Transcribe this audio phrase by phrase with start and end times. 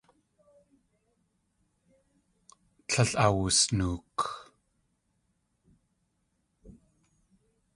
[2.89, 4.19] Tlél awusnook.